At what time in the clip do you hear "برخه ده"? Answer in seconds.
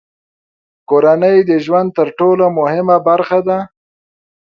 3.07-3.59